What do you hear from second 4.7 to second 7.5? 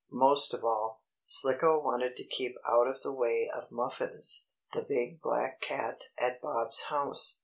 the big black cat at Bob's house.